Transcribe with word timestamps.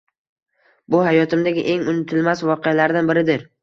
Bu 0.95 1.03
hayotimdagi 1.09 1.69
eng 1.77 1.87
unutilmas 1.95 2.45
voqealardan 2.53 3.15
biridir 3.17 3.51